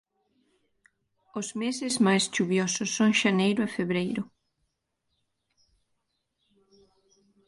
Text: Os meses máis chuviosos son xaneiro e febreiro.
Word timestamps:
Os 1.39 1.47
meses 1.61 1.93
máis 2.07 2.23
chuviosos 2.33 2.89
son 2.97 3.11
xaneiro 3.21 3.61
e 3.63 3.73
febreiro. 3.77 4.23